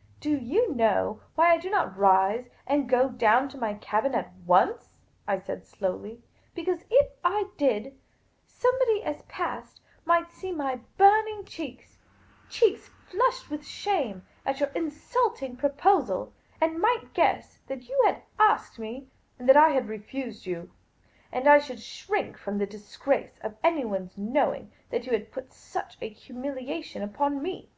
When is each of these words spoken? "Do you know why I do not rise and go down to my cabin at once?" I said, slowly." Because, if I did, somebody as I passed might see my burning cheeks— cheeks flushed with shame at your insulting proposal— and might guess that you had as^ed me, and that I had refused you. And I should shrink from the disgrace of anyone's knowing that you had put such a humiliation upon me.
"Do 0.22 0.30
you 0.34 0.74
know 0.74 1.20
why 1.34 1.50
I 1.52 1.58
do 1.58 1.68
not 1.68 1.98
rise 1.98 2.48
and 2.66 2.88
go 2.88 3.10
down 3.10 3.46
to 3.50 3.58
my 3.58 3.74
cabin 3.74 4.14
at 4.14 4.32
once?" 4.46 4.88
I 5.28 5.38
said, 5.38 5.66
slowly." 5.66 6.22
Because, 6.54 6.86
if 6.88 7.10
I 7.22 7.50
did, 7.58 7.94
somebody 8.46 9.02
as 9.04 9.18
I 9.18 9.24
passed 9.28 9.82
might 10.06 10.32
see 10.32 10.50
my 10.50 10.76
burning 10.96 11.44
cheeks— 11.44 11.98
cheeks 12.48 12.88
flushed 12.88 13.50
with 13.50 13.66
shame 13.66 14.26
at 14.46 14.60
your 14.60 14.70
insulting 14.70 15.58
proposal— 15.58 16.32
and 16.62 16.80
might 16.80 17.12
guess 17.12 17.58
that 17.66 17.86
you 17.86 18.02
had 18.06 18.22
as^ed 18.40 18.78
me, 18.78 19.08
and 19.38 19.46
that 19.46 19.58
I 19.58 19.68
had 19.72 19.88
refused 19.90 20.46
you. 20.46 20.72
And 21.30 21.46
I 21.46 21.58
should 21.58 21.80
shrink 21.80 22.38
from 22.38 22.56
the 22.56 22.66
disgrace 22.66 23.38
of 23.42 23.58
anyone's 23.62 24.16
knowing 24.16 24.72
that 24.88 25.04
you 25.04 25.12
had 25.12 25.30
put 25.30 25.52
such 25.52 25.98
a 26.00 26.08
humiliation 26.08 27.02
upon 27.02 27.42
me. 27.42 27.68